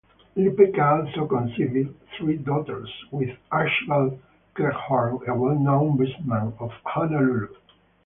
[0.35, 4.19] Lepeka also conceived three daughters with Archibald
[4.55, 7.53] Cleghorn, a well-known businessman of Honolulu.